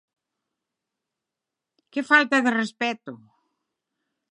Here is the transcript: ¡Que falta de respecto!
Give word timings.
¡Que 1.91 2.01
falta 2.11 2.37
de 2.45 2.51
respecto! 2.61 3.11